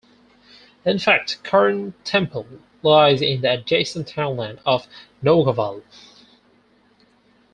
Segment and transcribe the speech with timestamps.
[0.83, 4.87] In fact Carntemple lies in the adjacent townland of
[5.21, 5.83] Noughaval.